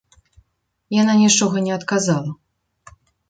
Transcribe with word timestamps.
Яна 1.01 1.13
нічога 1.23 1.57
не 1.67 1.71
адказала. 1.79 2.31